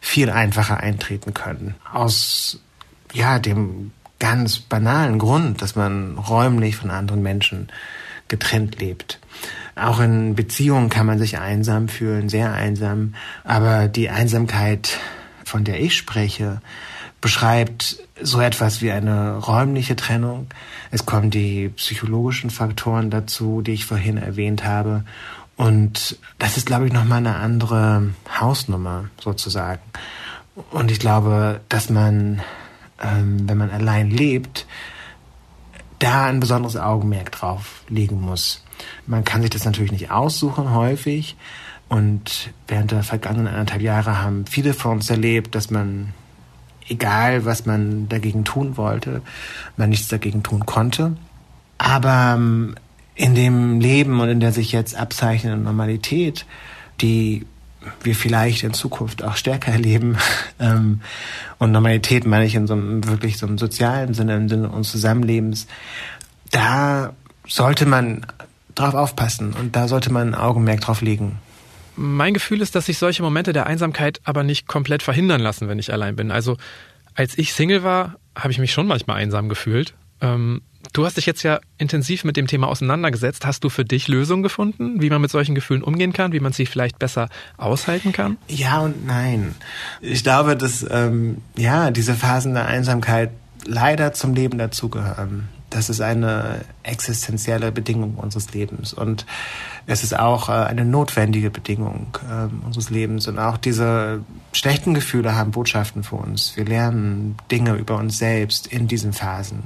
[0.00, 1.74] viel einfacher eintreten können.
[1.92, 2.60] Aus,
[3.12, 7.68] ja, dem ganz banalen Grund, dass man räumlich von anderen Menschen
[8.28, 9.18] getrennt lebt.
[9.76, 13.14] Auch in Beziehungen kann man sich einsam fühlen, sehr einsam.
[13.44, 14.98] Aber die Einsamkeit,
[15.44, 16.60] von der ich spreche,
[17.20, 20.48] beschreibt so etwas wie eine räumliche Trennung.
[20.90, 25.04] Es kommen die psychologischen Faktoren dazu, die ich vorhin erwähnt habe.
[25.56, 29.82] Und das ist, glaube ich, nochmal eine andere Hausnummer sozusagen.
[30.70, 32.40] Und ich glaube, dass man,
[33.02, 34.66] ähm, wenn man allein lebt,
[35.98, 38.62] da ein besonderes Augenmerk drauf legen muss.
[39.06, 41.36] Man kann sich das natürlich nicht aussuchen häufig.
[41.88, 46.12] Und während der vergangenen anderthalb Jahre haben viele von uns erlebt, dass man
[46.88, 49.22] egal was man dagegen tun wollte,
[49.76, 51.16] man nichts dagegen tun konnte.
[51.78, 52.74] Aber ähm,
[53.14, 56.46] in dem Leben und in der sich jetzt abzeichnenden Normalität,
[57.00, 57.46] die
[58.02, 60.16] wir vielleicht in Zukunft auch stärker erleben.
[60.60, 61.02] Ähm,
[61.58, 64.90] und Normalität meine ich in so einem wirklich so einem sozialen Sinne, im Sinne unseres
[64.90, 65.68] Zusammenlebens.
[66.50, 67.12] Da
[67.46, 68.26] sollte man
[68.74, 71.38] drauf aufpassen und da sollte man ein Augenmerk drauf legen.
[71.94, 75.78] Mein Gefühl ist, dass sich solche Momente der Einsamkeit aber nicht komplett verhindern lassen, wenn
[75.78, 76.32] ich allein bin.
[76.32, 76.56] Also
[77.14, 79.94] als ich Single war, habe ich mich schon manchmal einsam gefühlt.
[80.20, 83.46] Ähm, du hast dich jetzt ja intensiv mit dem Thema auseinandergesetzt.
[83.46, 86.52] Hast du für dich Lösungen gefunden, wie man mit solchen Gefühlen umgehen kann, wie man
[86.52, 88.38] sie vielleicht besser aushalten kann?
[88.48, 89.54] Ja und nein.
[90.00, 93.30] Ich glaube, dass ähm, ja diese Phasen der Einsamkeit
[93.64, 95.48] leider zum Leben dazugehören.
[95.70, 98.94] Das ist eine existenzielle Bedingung unseres Lebens.
[98.94, 99.26] Und
[99.86, 103.26] Es ist auch äh, eine notwendige Bedingung äh, unseres Lebens.
[103.26, 104.20] Und auch diese
[104.52, 106.56] schlechten Gefühle haben Botschaften für uns.
[106.56, 109.64] Wir lernen Dinge über uns selbst in diesen Phasen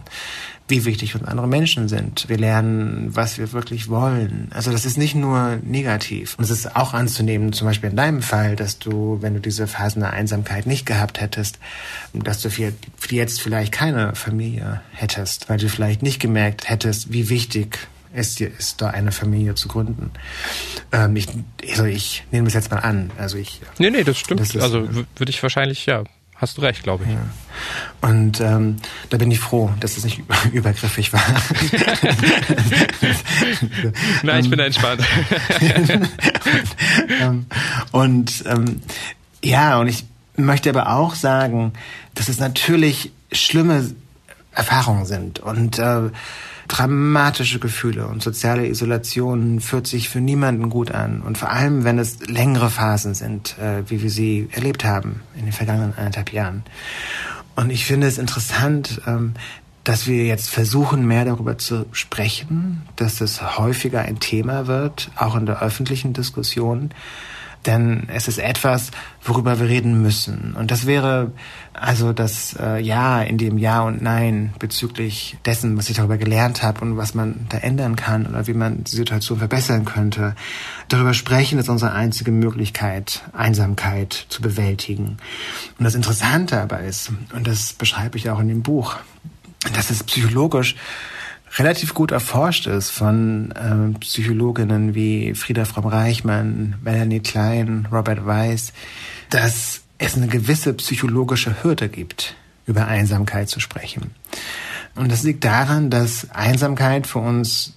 [0.72, 2.30] wie wichtig uns andere Menschen sind.
[2.30, 4.48] Wir lernen, was wir wirklich wollen.
[4.54, 6.34] Also das ist nicht nur negativ.
[6.38, 9.66] Und es ist auch anzunehmen, zum Beispiel in deinem Fall, dass du, wenn du diese
[9.66, 11.58] Phasen der Einsamkeit nicht gehabt hättest,
[12.14, 12.48] dass du
[13.10, 17.78] jetzt vielleicht keine Familie hättest, weil du vielleicht nicht gemerkt hättest, wie wichtig
[18.14, 20.10] es dir ist, da eine Familie zu gründen.
[20.92, 21.28] Ähm, ich,
[21.70, 23.10] also ich nehme das jetzt mal an.
[23.18, 23.60] Also ich.
[23.78, 24.40] Nee, nee, das stimmt.
[24.40, 27.10] Das ist, also würde ich wahrscheinlich, ja, hast du recht, glaube ich.
[27.10, 27.20] Ja.
[28.08, 28.76] Und ähm,
[29.10, 30.20] da bin ich froh, dass es nicht
[30.52, 31.22] übergriffig war.
[34.22, 35.02] Nein, ich bin entspannt.
[37.22, 37.46] und,
[37.92, 38.82] und ähm,
[39.42, 40.04] ja, und ich
[40.36, 41.72] möchte aber auch sagen,
[42.14, 43.94] dass es natürlich schlimme
[44.52, 46.10] Erfahrungen sind und äh,
[46.72, 51.20] dramatische Gefühle und soziale Isolation fühlt sich für niemanden gut an.
[51.20, 55.44] Und vor allem, wenn es längere Phasen sind, äh, wie wir sie erlebt haben in
[55.44, 56.62] den vergangenen anderthalb Jahren.
[57.56, 59.34] Und ich finde es interessant, ähm,
[59.84, 65.36] dass wir jetzt versuchen, mehr darüber zu sprechen, dass es häufiger ein Thema wird, auch
[65.36, 66.92] in der öffentlichen Diskussion.
[67.66, 68.90] Denn es ist etwas,
[69.22, 70.54] worüber wir reden müssen.
[70.58, 71.32] Und das wäre
[71.72, 76.62] also das äh, Ja in dem Ja und Nein bezüglich dessen, was ich darüber gelernt
[76.62, 80.34] habe und was man da ändern kann oder wie man die Situation verbessern könnte.
[80.88, 85.18] Darüber sprechen ist unsere einzige Möglichkeit, Einsamkeit zu bewältigen.
[85.78, 88.96] Und das Interessante aber ist, und das beschreibe ich auch in dem Buch,
[89.74, 90.74] dass es psychologisch
[91.58, 98.72] relativ gut erforscht ist von äh, Psychologinnen wie Frieda Fromm-Reichmann, Melanie Klein, Robert Weiss,
[99.30, 102.34] dass es eine gewisse psychologische Hürde gibt,
[102.66, 104.12] über Einsamkeit zu sprechen.
[104.94, 107.74] Und das liegt daran, dass Einsamkeit für uns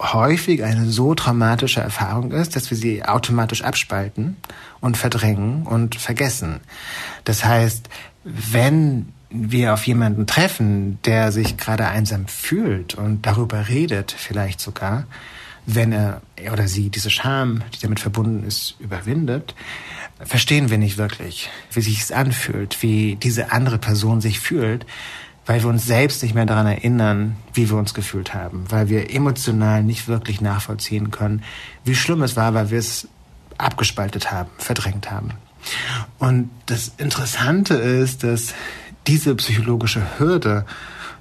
[0.00, 4.36] häufig eine so traumatische Erfahrung ist, dass wir sie automatisch abspalten
[4.80, 6.60] und verdrängen und vergessen.
[7.24, 7.88] Das heißt,
[8.24, 9.12] wenn
[9.50, 15.04] wir auf jemanden treffen, der sich gerade einsam fühlt und darüber redet, vielleicht sogar,
[15.66, 16.20] wenn er
[16.52, 19.54] oder sie diese Scham, die damit verbunden ist, überwindet,
[20.24, 24.86] verstehen wir nicht wirklich, wie sich es anfühlt, wie diese andere Person sich fühlt,
[25.44, 29.14] weil wir uns selbst nicht mehr daran erinnern, wie wir uns gefühlt haben, weil wir
[29.14, 31.42] emotional nicht wirklich nachvollziehen können,
[31.84, 33.08] wie schlimm es war, weil wir es
[33.58, 35.30] abgespaltet haben, verdrängt haben.
[36.18, 38.54] Und das Interessante ist, dass
[39.06, 40.64] diese psychologische Hürde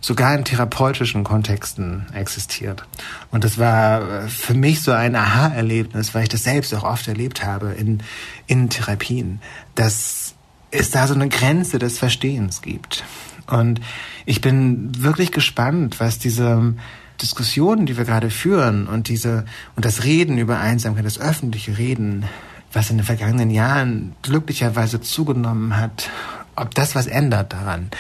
[0.02, 2.86] sogar in therapeutischen Kontexten existiert.
[3.32, 7.08] Und das war äh, für mich so ein Aha-Erlebnis, weil ich das selbst auch oft
[7.08, 8.04] erlebt habe in,
[8.46, 9.42] in Therapien,
[9.74, 10.36] dass
[10.70, 13.04] es da so eine Grenze des Verstehens gibt.
[13.48, 13.82] Und
[14.26, 16.74] ich bin wirklich gespannt, was diese
[17.22, 19.46] Diskussionen, die wir gerade führen und diese,
[19.76, 22.26] und das Reden über Einsamkeit, das öffentliche Reden,
[22.74, 26.10] was in den vergangenen Jahren glücklicherweise zugenommen hat
[26.56, 27.92] ob das was ändert daran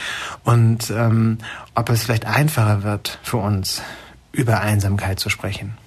[0.43, 1.39] und ähm,
[1.73, 3.81] ob es vielleicht einfacher wird für uns,
[4.31, 5.77] über Einsamkeit zu sprechen.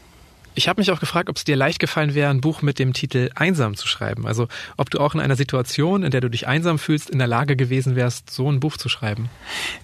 [0.55, 2.93] Ich habe mich auch gefragt, ob es dir leicht gefallen wäre, ein Buch mit dem
[2.93, 4.27] Titel Einsam zu schreiben.
[4.27, 7.29] Also ob du auch in einer Situation, in der du dich einsam fühlst, in der
[7.29, 9.29] Lage gewesen wärst, so ein Buch zu schreiben.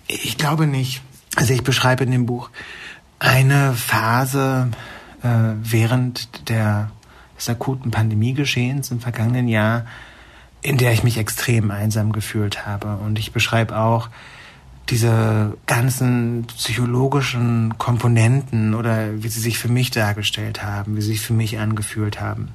[0.08, 1.00] Ich glaube nicht.
[1.36, 2.50] Also ich beschreibe in dem Buch
[3.20, 4.68] eine Phase
[5.22, 5.28] äh,
[5.62, 6.90] während der,
[7.36, 9.86] des akuten Pandemiegeschehens im vergangenen Jahr,
[10.64, 12.96] in der ich mich extrem einsam gefühlt habe.
[12.96, 14.08] Und ich beschreibe auch
[14.88, 21.20] diese ganzen psychologischen Komponenten oder wie sie sich für mich dargestellt haben, wie sie sich
[21.20, 22.54] für mich angefühlt haben.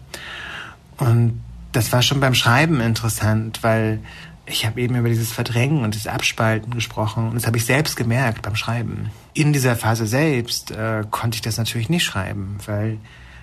[0.98, 1.40] Und
[1.72, 4.00] das war schon beim Schreiben interessant, weil
[4.48, 7.96] ich habe eben über dieses Verdrängen und das Abspalten gesprochen und das habe ich selbst
[7.96, 9.12] gemerkt beim Schreiben.
[9.36, 12.98] In dieser Phase selbst äh, konnte ich das natürlich nicht schreiben, weil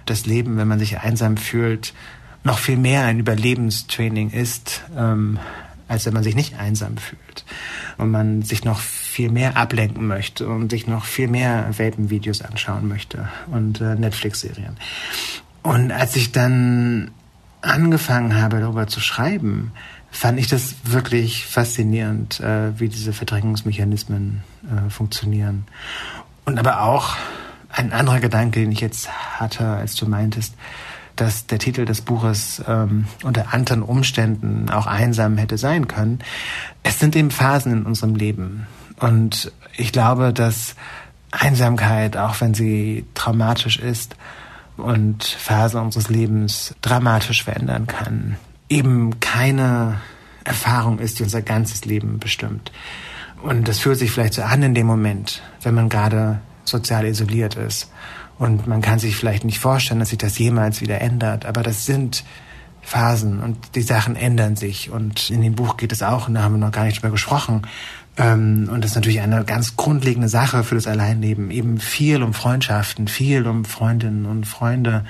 [0.07, 1.95] das Leben, wenn man sich einsam fühlt,
[2.47, 5.39] noch viel mehr ein Überlebenstraining ist, ähm,
[5.89, 7.45] als wenn man sich nicht einsam fühlt.
[7.99, 12.89] Und man sich noch viel mehr ablenken möchte und sich noch viel mehr Welpenvideos anschauen
[12.89, 14.77] möchte und äh, Netflix-Serien.
[15.63, 17.11] Und als ich dann
[17.63, 19.73] angefangen habe, darüber zu schreiben,
[20.11, 25.67] fand ich das wirklich faszinierend, äh, wie diese Verdrängungsmechanismen äh, funktionieren.
[26.45, 27.17] Und aber auch
[27.71, 30.55] ein anderer Gedanke, den ich jetzt hatte, als du meintest,
[31.17, 36.21] dass der Titel des Buches ähm, unter anderen Umständen auch einsam hätte sein können.
[36.83, 38.67] Es sind eben Phasen in unserem Leben.
[39.01, 40.75] Und ich glaube, dass
[41.33, 44.17] Einsamkeit, auch wenn sie traumatisch ist
[44.77, 48.37] und Phasen unseres Lebens dramatisch verändern kann,
[48.69, 50.01] eben keine
[50.45, 52.73] Erfahrung ist, die unser ganzes Leben bestimmt.
[53.43, 57.55] Und das fühlt sich vielleicht so an in dem Moment, wenn man gerade sozial isoliert
[57.55, 57.91] ist
[58.39, 61.47] Und man kann sich vielleicht nicht vorstellen, dass sich das jemals wieder ändert.
[61.47, 62.25] Aber das sind
[62.83, 64.91] Phasen und die Sachen ändern sich.
[64.91, 67.11] Und in dem Buch geht es auch, und da haben wir noch gar nicht drüber
[67.11, 67.63] gesprochen,
[68.69, 71.51] und das ist natürlich eine ganz grundlegende Sache für das Alleinleben.
[71.51, 75.05] Eben viel um Freundschaften, viel um Freundinnen und Freunde.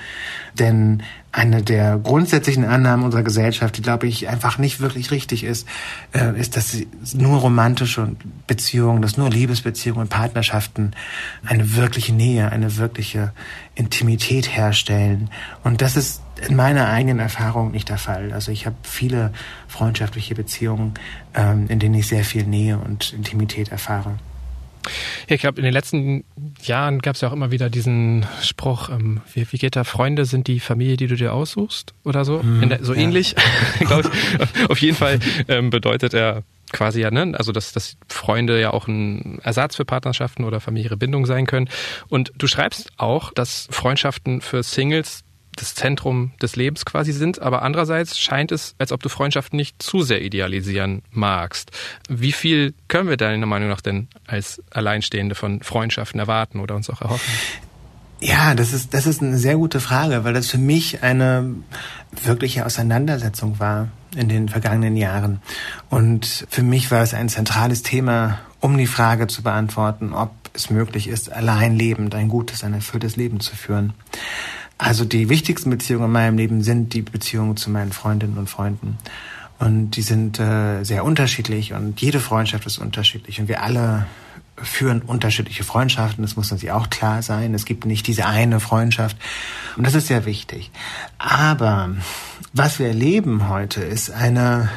[0.59, 5.67] Denn eine der grundsätzlichen Annahmen unserer Gesellschaft, die glaube ich einfach nicht wirklich richtig ist,
[6.13, 6.75] äh, ist, dass
[7.13, 8.11] nur romantische
[8.45, 10.91] Beziehungen, dass nur Liebesbeziehungen und Partnerschaften
[11.45, 13.31] eine wirkliche Nähe, eine wirkliche
[13.75, 15.29] Intimität herstellen.
[15.63, 18.31] Und das ist in meiner eigenen Erfahrung nicht der Fall.
[18.33, 19.33] Also ich habe viele
[19.67, 20.93] freundschaftliche Beziehungen,
[21.33, 24.17] ähm, in denen ich sehr viel Nähe und Intimität erfahre.
[25.27, 26.23] Ja, ich glaube, in den letzten
[26.61, 30.25] Jahren gab es ja auch immer wieder diesen Spruch, ähm, wie, wie geht da, Freunde
[30.25, 32.41] sind die Familie, die du dir aussuchst oder so?
[32.41, 33.01] Hm, der, so ja.
[33.01, 33.35] ähnlich,
[33.79, 34.69] glaube ich.
[34.69, 37.33] Auf jeden Fall ähm, bedeutet er quasi ja, ne?
[37.37, 41.69] also dass, dass Freunde ja auch ein Ersatz für Partnerschaften oder familiäre Bindung sein können.
[42.09, 45.23] Und du schreibst auch, dass Freundschaften für Singles
[45.57, 49.81] das Zentrum des Lebens quasi sind, aber andererseits scheint es, als ob du Freundschaften nicht
[49.81, 51.71] zu sehr idealisieren magst.
[52.09, 56.89] Wie viel können wir deiner Meinung nach denn als Alleinstehende von Freundschaften erwarten oder uns
[56.89, 57.33] auch erhoffen?
[58.19, 61.53] Ja, das ist, das ist eine sehr gute Frage, weil das für mich eine
[62.23, 65.41] wirkliche Auseinandersetzung war in den vergangenen Jahren.
[65.89, 70.71] Und für mich war es ein zentrales Thema, um die Frage zu beantworten, ob es
[70.71, 73.93] möglich ist, allein lebend ein gutes, ein erfülltes Leben zu führen.
[74.77, 78.97] Also die wichtigsten Beziehungen in meinem Leben sind die Beziehungen zu meinen Freundinnen und Freunden.
[79.59, 83.39] Und die sind äh, sehr unterschiedlich und jede Freundschaft ist unterschiedlich.
[83.39, 84.05] Und wir alle
[84.61, 87.53] führen unterschiedliche Freundschaften, das muss uns ja auch klar sein.
[87.53, 89.17] Es gibt nicht diese eine Freundschaft.
[89.75, 90.71] Und das ist sehr wichtig.
[91.17, 91.91] Aber
[92.53, 94.69] was wir erleben heute ist eine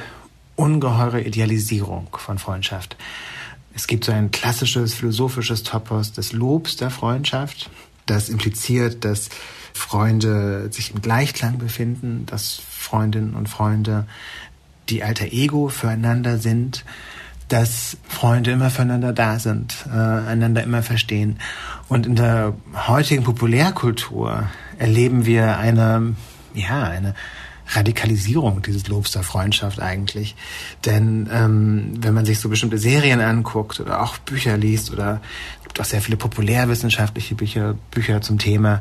[0.56, 2.96] ungeheure Idealisierung von Freundschaft.
[3.74, 7.70] Es gibt so ein klassisches philosophisches Topos des Lobs der Freundschaft.
[8.04, 9.30] Das impliziert, dass
[9.80, 14.06] Freunde sich im Gleichklang befinden, dass Freundinnen und Freunde
[14.88, 16.84] die alter Ego füreinander sind,
[17.48, 21.38] dass Freunde immer füreinander da sind, äh, einander immer verstehen.
[21.88, 22.54] Und in der
[22.86, 24.44] heutigen Populärkultur
[24.78, 26.14] erleben wir eine,
[26.54, 27.14] ja, eine
[27.72, 30.34] Radikalisierung dieses Lobs der Freundschaft eigentlich.
[30.84, 35.20] Denn ähm, wenn man sich so bestimmte Serien anguckt oder auch Bücher liest oder
[35.62, 38.80] gibt auch sehr viele populärwissenschaftliche Bücher, Bücher zum Thema,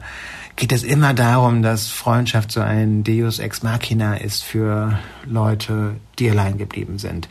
[0.56, 6.30] geht es immer darum, dass Freundschaft so ein Deus ex machina ist für Leute, die
[6.30, 7.30] allein geblieben sind.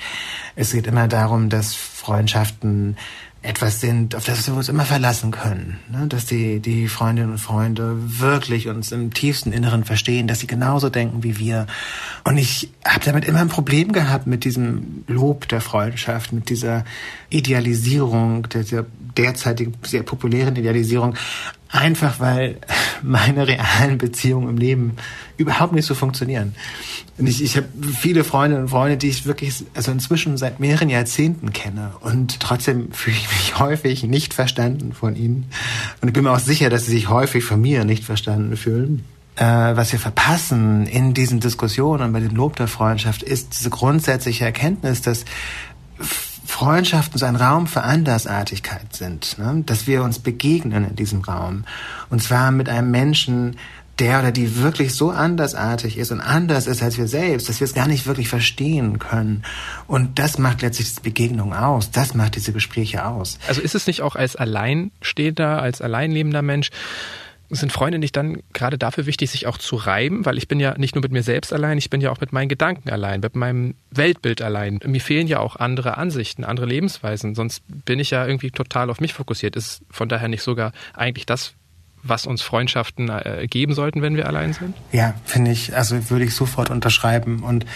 [0.56, 2.96] Es geht immer darum, dass Freundschaften
[3.40, 5.78] etwas sind, auf das wir uns immer verlassen können.
[5.90, 6.08] Ne?
[6.08, 10.90] Dass die, die Freundinnen und Freunde wirklich uns im tiefsten Inneren verstehen, dass sie genauso
[10.90, 11.66] denken wie wir.
[12.24, 16.84] Und ich habe damit immer ein Problem gehabt mit diesem Lob der Freundschaft, mit dieser
[17.30, 21.14] Idealisierung, der derzeitigen sehr populären Idealisierung.
[21.70, 22.58] Einfach weil
[23.02, 24.96] meine realen Beziehungen im Leben
[25.36, 26.54] überhaupt nicht so funktionieren.
[27.18, 30.88] Und ich, ich habe viele Freundinnen und Freunde, die ich wirklich also inzwischen seit mehreren
[30.88, 31.92] Jahrzehnten kenne.
[32.00, 35.50] Und trotzdem fühle ich mich häufig nicht verstanden von ihnen.
[36.00, 39.04] Und ich bin mir auch sicher, dass sie sich häufig von mir nicht verstanden fühlen.
[39.36, 44.44] Äh, was wir verpassen in diesen Diskussionen bei dem Lob der Freundschaft, ist diese grundsätzliche
[44.44, 45.24] Erkenntnis, dass
[46.48, 49.62] Freundschaften so ein Raum für Andersartigkeit sind, ne?
[49.66, 51.64] dass wir uns begegnen in diesem Raum.
[52.08, 53.56] Und zwar mit einem Menschen,
[53.98, 57.66] der oder die wirklich so andersartig ist und anders ist als wir selbst, dass wir
[57.66, 59.44] es gar nicht wirklich verstehen können.
[59.86, 61.90] Und das macht letztlich die Begegnung aus.
[61.90, 63.38] Das macht diese Gespräche aus.
[63.46, 66.70] Also ist es nicht auch als Alleinstehender, als alleinlebender Mensch
[67.50, 70.24] sind Freunde nicht dann gerade dafür wichtig, sich auch zu reiben?
[70.26, 72.32] Weil ich bin ja nicht nur mit mir selbst allein, ich bin ja auch mit
[72.32, 74.80] meinen Gedanken allein, mit meinem Weltbild allein.
[74.84, 77.34] Mir fehlen ja auch andere Ansichten, andere Lebensweisen.
[77.34, 79.56] Sonst bin ich ja irgendwie total auf mich fokussiert.
[79.56, 81.54] Ist von daher nicht sogar eigentlich das,
[82.02, 84.74] was uns Freundschaften äh, geben sollten, wenn wir allein sind?
[84.92, 87.42] Ja, finde ich, also würde ich sofort unterschreiben.
[87.42, 87.66] Und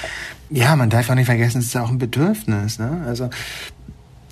[0.51, 2.79] ja, man darf auch nicht vergessen, es ist ja auch ein Bedürfnis.
[2.79, 3.03] Ne?
[3.07, 3.31] Also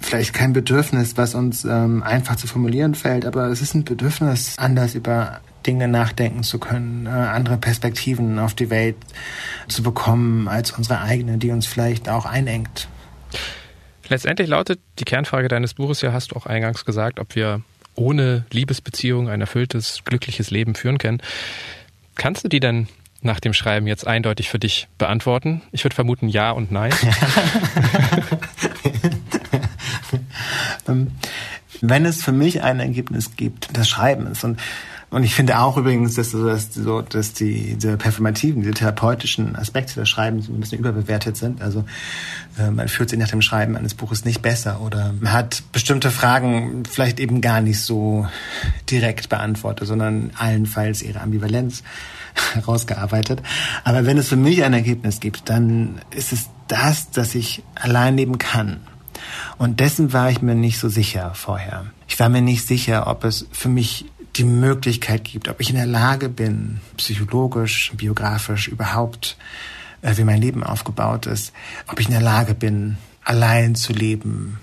[0.01, 4.55] vielleicht kein Bedürfnis, was uns ähm, einfach zu formulieren fällt, aber es ist ein Bedürfnis,
[4.57, 8.97] anders über Dinge nachdenken zu können, äh, andere Perspektiven auf die Welt
[9.69, 12.89] zu bekommen als unsere eigene, die uns vielleicht auch einengt.
[14.09, 17.63] Letztendlich lautet die Kernfrage deines Buches ja, hast du auch eingangs gesagt, ob wir
[17.95, 21.23] ohne Liebesbeziehung ein erfülltes, glückliches Leben führen können.
[22.17, 22.89] Kannst du die denn
[23.23, 25.61] nach dem Schreiben jetzt eindeutig für dich beantworten?
[25.73, 26.93] Ich würde vermuten ja und nein.
[30.91, 31.13] Ähm,
[31.81, 34.59] wenn es für mich ein Ergebnis gibt, das Schreiben ist und
[35.13, 39.95] Und ich finde auch übrigens, dass, dass, so, dass die, diese performativen, diese therapeutischen Aspekte
[39.95, 41.61] des Schreibens ein bisschen überbewertet sind.
[41.61, 41.85] Also
[42.59, 46.13] äh, man fühlt sich nach dem Schreiben eines Buches nicht besser oder man hat bestimmte
[46.13, 48.29] Fragen vielleicht eben gar nicht so
[48.89, 51.83] direkt beantwortet, sondern allenfalls ihre Ambivalenz
[52.55, 53.43] herausgearbeitet.
[53.83, 58.17] Aber wenn es für mich ein Ergebnis gibt, dann ist es das, dass ich allein
[58.17, 58.79] leben kann.
[59.61, 61.85] Und dessen war ich mir nicht so sicher vorher.
[62.09, 65.77] Ich war mir nicht sicher, ob es für mich die Möglichkeit gibt, ob ich in
[65.77, 69.37] der Lage bin, psychologisch, biografisch überhaupt,
[70.01, 71.53] äh, wie mein Leben aufgebaut ist,
[71.89, 74.59] ob ich in der Lage bin, allein zu leben.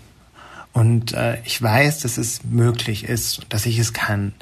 [0.74, 4.34] Und äh, ich weiß, dass es möglich ist, dass ich es kann.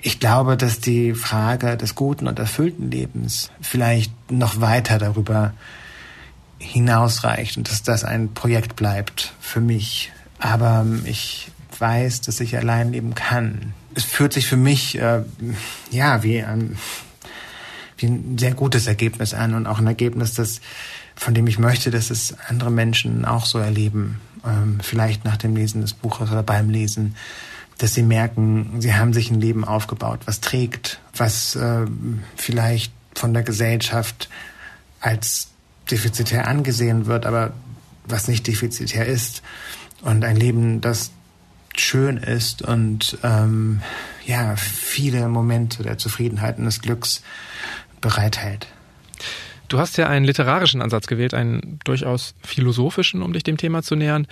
[0.00, 5.52] Ich glaube, dass die Frage des guten und erfüllten Lebens vielleicht noch weiter darüber
[6.60, 10.12] hinausreicht und dass das ein Projekt bleibt für mich.
[10.38, 15.22] Aber ich weiß, dass ich allein leben kann es fühlt sich für mich äh,
[15.90, 16.76] ja wie ein,
[17.98, 20.60] wie ein sehr gutes Ergebnis an und auch ein Ergebnis, das
[21.16, 24.20] von dem ich möchte, dass es andere Menschen auch so erleben.
[24.44, 27.14] Ähm, vielleicht nach dem Lesen des Buches oder beim Lesen,
[27.76, 31.86] dass sie merken, sie haben sich ein Leben aufgebaut, was trägt, was äh,
[32.36, 34.30] vielleicht von der Gesellschaft
[35.00, 35.49] als
[35.90, 37.52] defizitär angesehen wird, aber
[38.06, 39.42] was nicht defizitär ist.
[40.02, 41.12] Und ein Leben, das
[41.76, 43.80] schön ist und ähm,
[44.26, 47.22] ja viele Momente der Zufriedenheit und des Glücks
[48.00, 48.66] bereithält.
[49.68, 53.94] Du hast ja einen literarischen Ansatz gewählt, einen durchaus philosophischen, um dich dem Thema zu
[53.94, 54.26] nähern.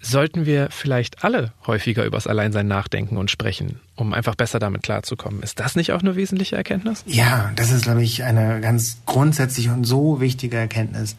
[0.00, 5.42] Sollten wir vielleicht alle häufiger übers Alleinsein nachdenken und sprechen, um einfach besser damit klarzukommen?
[5.42, 7.02] Ist das nicht auch eine wesentliche Erkenntnis?
[7.06, 11.16] Ja, das ist, glaube ich, eine ganz grundsätzliche und so wichtige Erkenntnis.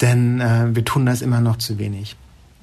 [0.00, 2.16] Denn äh, wir tun das immer noch zu wenig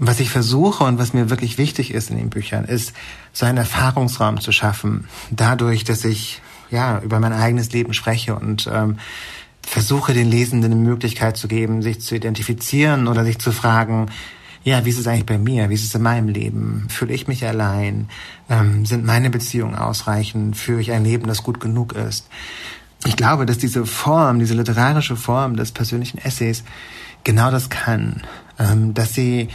[0.03, 2.93] was ich versuche und was mir wirklich wichtig ist in den Büchern, ist,
[3.33, 5.07] so einen Erfahrungsraum zu schaffen.
[5.29, 8.97] Dadurch, dass ich ja über mein eigenes Leben spreche und ähm,
[9.61, 14.07] versuche den Lesenden eine Möglichkeit zu geben, sich zu identifizieren oder sich zu fragen,
[14.63, 15.69] ja, wie ist es eigentlich bei mir?
[15.69, 16.85] Wie ist es in meinem Leben?
[16.89, 18.09] Fühle ich mich allein?
[18.49, 20.55] Ähm, sind meine Beziehungen ausreichend?
[20.55, 22.27] Führe ich ein Leben, das gut genug ist?
[23.05, 26.63] Ich glaube, dass diese Form, diese literarische Form des persönlichen Essays
[27.23, 28.21] genau das kann,
[28.59, 29.49] ähm, dass sie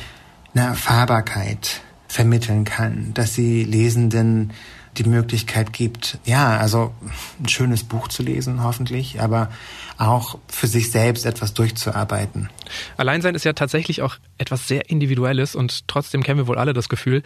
[0.55, 4.53] eine Erfahrbarkeit vermitteln kann, dass sie Lesenden
[4.99, 6.93] die Möglichkeit gibt, ja, also
[7.41, 9.51] ein schönes Buch zu lesen, hoffentlich, aber
[9.99, 12.51] auch für sich selbst etwas durchzuarbeiten.
[12.97, 16.89] Alleinsein ist ja tatsächlich auch etwas sehr Individuelles und trotzdem kennen wir wohl alle das
[16.89, 17.23] Gefühl.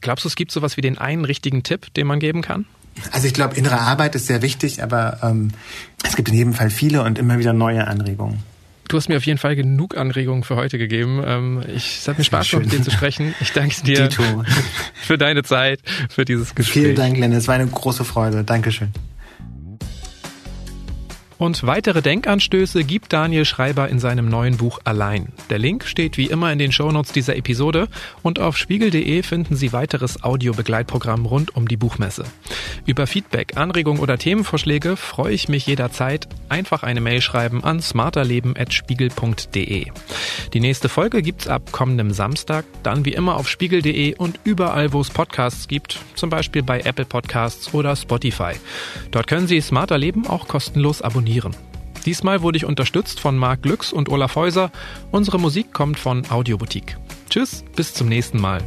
[0.00, 2.66] Glaubst du, es gibt sowas wie den einen richtigen Tipp, den man geben kann?
[3.12, 5.50] Also ich glaube, innere Arbeit ist sehr wichtig, aber ähm,
[6.02, 8.42] es gibt in jedem Fall viele und immer wieder neue Anregungen.
[8.88, 11.22] Du hast mir auf jeden Fall genug Anregungen für heute gegeben.
[11.24, 13.34] Ähm, ich, es hat mir Spaß gemacht, mit dir zu sprechen.
[13.40, 14.22] Ich danke dir Dito.
[14.94, 16.82] für deine Zeit, für dieses Gespräch.
[16.82, 17.34] Vielen Dank, Lenny.
[17.34, 18.44] Es war eine große Freude.
[18.44, 18.92] Dankeschön.
[21.38, 25.28] Und weitere Denkanstöße gibt Daniel Schreiber in seinem neuen Buch Allein.
[25.50, 27.88] Der Link steht wie immer in den Shownotes dieser Episode
[28.22, 32.24] und auf spiegel.de finden Sie weiteres Audiobegleitprogramm rund um die Buchmesse.
[32.86, 36.26] Über Feedback, Anregungen oder Themenvorschläge freue ich mich jederzeit.
[36.48, 39.86] Einfach eine Mail schreiben an smarterleben.spiegel.de.
[40.54, 45.02] Die nächste Folge gibt's ab kommendem Samstag, dann wie immer auf spiegel.de und überall, wo
[45.02, 48.52] es Podcasts gibt, zum Beispiel bei Apple Podcasts oder Spotify.
[49.10, 51.56] Dort können Sie Smarter Leben auch kostenlos abonnieren abonnieren.
[52.04, 54.70] Diesmal wurde ich unterstützt von Marc Glücks und Olaf Häuser.
[55.10, 56.96] Unsere Musik kommt von Audioboutique.
[57.28, 58.62] Tschüss, bis zum nächsten Mal.